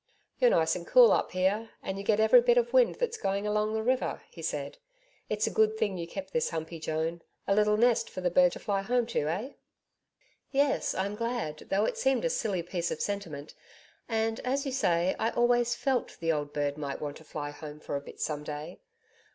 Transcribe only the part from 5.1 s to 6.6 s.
'It's a good thing you kept this